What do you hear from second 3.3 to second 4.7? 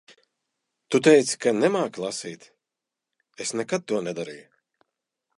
Es nekad to nedarīju.